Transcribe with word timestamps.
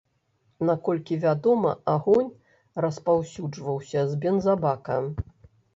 Наколькі 0.69 1.17
вядома, 1.25 1.75
агонь 1.95 2.33
распаўсюджваўся 2.87 4.09
з 4.15 4.23
бензабака. 4.27 5.03